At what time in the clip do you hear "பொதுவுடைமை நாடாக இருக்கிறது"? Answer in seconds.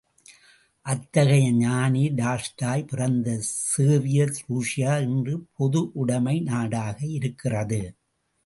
5.59-7.81